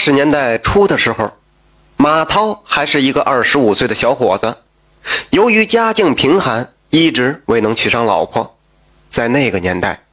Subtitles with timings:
[0.00, 1.36] 十年代初的时候，
[1.98, 4.56] 马涛还是一个二十五岁的小伙子。
[5.28, 8.56] 由于家境贫寒，一直未能娶上老婆。
[9.10, 10.04] 在那个年代，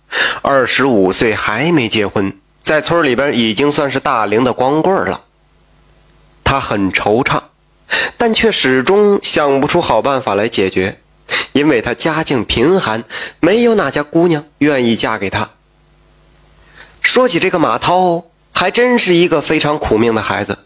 [0.41, 5.23] 二十五岁还没结婚，在村里边已经算是大龄的光棍了。
[6.43, 7.43] 他很惆怅，
[8.17, 10.99] 但却始终想不出好办法来解决，
[11.53, 13.05] 因为他家境贫寒，
[13.39, 15.51] 没有哪家姑娘愿意嫁给他。
[17.01, 18.25] 说起这个马涛，
[18.59, 20.57] 还真是一个非常苦命的孩子。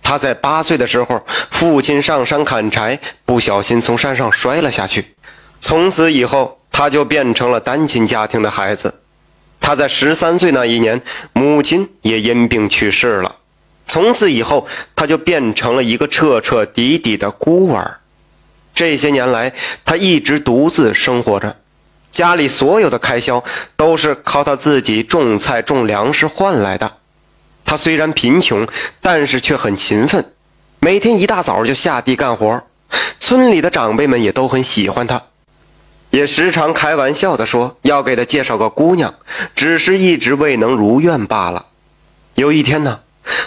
[0.00, 5.16] 他在八岁的时候，父亲上山砍柴，不小心从山上摔了下去，
[5.60, 8.94] 从此以后，他就变成了单亲家庭的孩子。
[9.60, 11.02] 他在十三岁那一年，
[11.32, 13.34] 母亲也因病去世了。
[13.86, 17.98] 从此以后，他就变成了一个彻彻底底的孤儿。
[18.72, 19.52] 这些年来，
[19.84, 21.56] 他一直独自生活着，
[22.12, 23.42] 家里所有的开销
[23.76, 26.98] 都是靠他自己种菜种粮食换来的。
[27.72, 28.68] 他虽然贫穷，
[29.00, 30.30] 但是却很勤奋，
[30.78, 32.62] 每天一大早就下地干活。
[33.18, 35.22] 村里的长辈们也都很喜欢他，
[36.10, 39.14] 也时常开玩笑地说要给他介绍个姑娘，
[39.54, 41.64] 只是一直未能如愿罢了。
[42.34, 43.00] 有一天呢。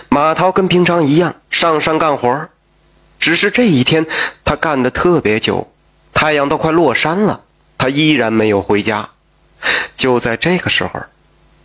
[0.10, 2.48] 马涛跟平常一样上山干活，
[3.20, 4.08] 只是这一天
[4.44, 5.72] 他干得特别久，
[6.16, 7.42] 太阳都快落山了，
[7.78, 9.08] 他依然没有回家。
[9.96, 11.04] 就在这个时候，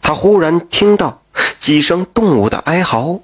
[0.02, 1.22] 他忽然听到
[1.70, 3.20] 几声动物的哀嚎，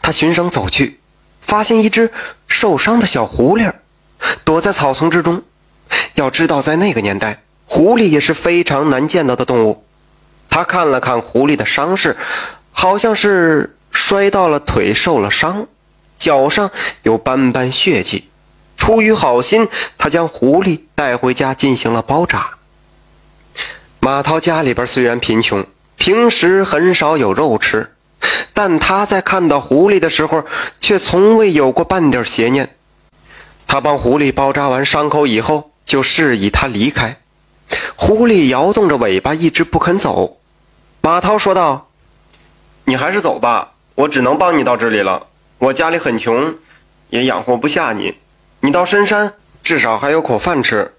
[0.00, 1.00] 他循声走去，
[1.40, 2.12] 发现一只
[2.46, 3.72] 受伤的小狐狸
[4.44, 5.42] 躲在草丛之中。
[6.14, 9.84] 要知道，在那个年代，狐狸也是非常难见到的动物。
[10.48, 12.16] 他看了看狐狸的伤势，
[12.70, 13.74] 好像是。
[13.90, 15.66] 摔到了腿，受了伤，
[16.18, 16.70] 脚上
[17.02, 18.28] 有斑斑血迹。
[18.76, 22.50] 出于好心，他将狐狸带回家进行了包扎。
[23.98, 25.66] 马涛家里边虽然贫穷，
[25.98, 27.92] 平时很少有肉吃，
[28.54, 30.44] 但他在看到狐狸的时候，
[30.80, 32.76] 却从未有过半点邪念。
[33.66, 37.18] 他帮狐狸包扎完伤口以后，就示意他离开。
[37.96, 40.38] 狐狸摇动着尾巴，一直不肯走。
[41.02, 41.90] 马涛说道
[42.84, 45.26] ：“你还是走吧。”我只能帮你到这里了，
[45.58, 46.54] 我家里很穷，
[47.10, 48.14] 也养活不下你。
[48.60, 50.94] 你到深山，至少还有口饭吃。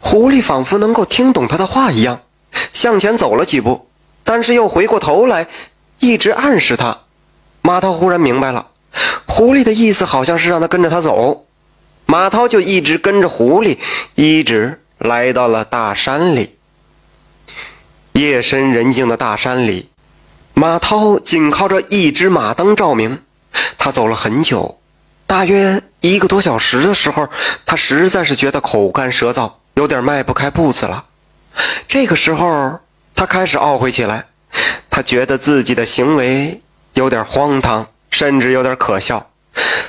[0.00, 2.22] 狐狸仿佛能够听懂他的话一样，
[2.72, 3.89] 向前走了几步，
[4.32, 5.48] 但是又回过头来，
[5.98, 6.96] 一直暗示他。
[7.62, 8.68] 马涛忽然明白了，
[9.26, 11.46] 狐狸的意思好像是让他跟着他走。
[12.06, 13.76] 马涛就一直跟着狐狸，
[14.14, 16.54] 一直来到了大山里。
[18.12, 19.88] 夜深人静的大山里。
[20.54, 23.18] 马涛仅靠着一只马灯照明，
[23.78, 24.78] 他走了很久，
[25.26, 27.28] 大约一个多小时的时候，
[27.66, 31.06] 他实在是觉得口干舌燥，有点迈不开步子了。
[31.88, 32.78] 这个时候，
[33.20, 34.24] 他开始懊悔起来，
[34.88, 36.62] 他觉得自己的行为
[36.94, 39.30] 有点荒唐，甚至有点可笑。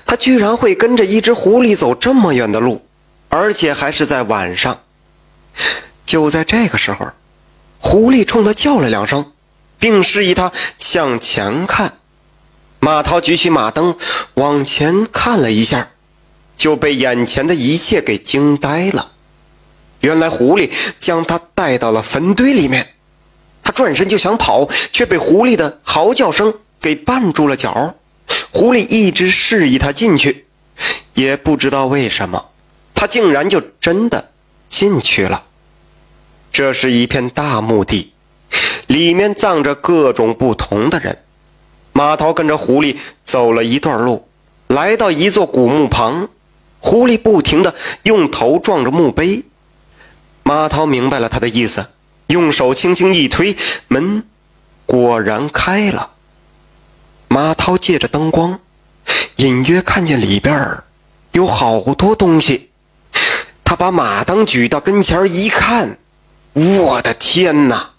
[0.06, 2.86] 他居然会跟着一只狐狸走这么远的路，
[3.30, 4.82] 而且还是在晚上。
[6.06, 7.12] 就在这个时候，
[7.80, 9.32] 狐狸冲他叫了两声。
[9.80, 11.94] 并示意他向前看。
[12.82, 13.98] 马涛举起马灯
[14.34, 15.92] 往前看了一下，
[16.58, 19.14] 就被眼前的一切给惊呆了。
[20.02, 20.70] 原来狐狸
[21.00, 22.94] 将他带到了坟堆里面。
[23.64, 27.96] 他转身就想跑，却被狐狸的嚎叫声给绊住了脚。
[28.52, 30.46] 狐狸一直示意他进去，
[31.14, 32.46] 也不知道为什么，
[32.94, 34.32] 他竟然就真的
[34.70, 35.44] 进去了。
[36.52, 38.14] 这是一片大墓地。
[38.88, 41.20] 里面葬着各种不同的人。
[41.94, 44.28] 马涛跟着狐狸走了一段路，
[44.68, 46.28] 来到一座古墓旁，
[46.80, 47.74] 狐狸不停地
[48.04, 49.44] 用头撞着墓碑。
[50.44, 51.88] 马涛明白了他的意思，
[52.32, 53.56] 用手轻轻一推，
[53.88, 54.26] 门
[54.86, 56.12] 果然开了。
[57.28, 58.60] 马涛借着灯光，
[59.38, 60.80] 隐约看见里边
[61.34, 62.72] 有好多东西。
[63.64, 65.98] 他把马灯举到跟前一看，
[66.54, 67.92] 我的天哪！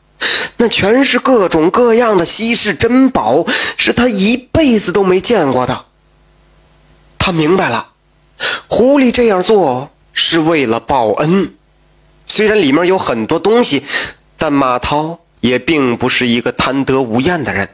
[0.59, 5.87] 那全是各种各样的稀世珍宝，是他一辈子都没见过的。
[7.19, 7.93] 他明白了，
[8.69, 11.55] 狐狸这样做是为了报恩。
[12.27, 13.85] 虽然里面有很多东西，
[14.43, 17.69] 但马涛也并不是一个贪得无厌的人。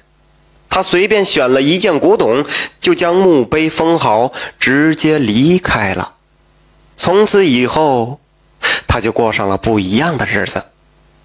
[0.69, 2.45] 他随便选了一件古董，
[2.79, 6.13] 就将墓碑封好，直接离开了。
[6.95, 8.21] 从此以后，
[8.87, 10.63] 他就过上了不一样的日子。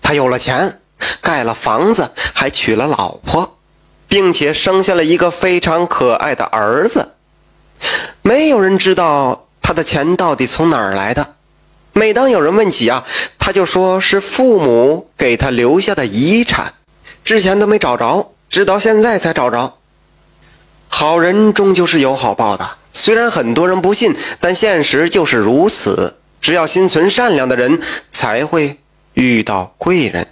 [0.01, 0.79] 他有了钱。
[1.19, 3.57] 盖了房子，还娶了老婆，
[4.07, 7.15] 并且生下了一个非常可爱的儿子。
[8.21, 11.35] 没有人知道他的钱到底从哪儿来的。
[11.93, 13.05] 每当有人问起啊，
[13.37, 16.73] 他就说是父母给他留下的遗产，
[17.23, 19.75] 之前都没找着，直到现在才找着。
[20.87, 22.67] 好人终究是有好报的。
[22.93, 26.15] 虽然很多人不信，但现实就是如此。
[26.41, 27.79] 只要心存善良的人，
[28.11, 28.77] 才会
[29.13, 30.27] 遇到贵人。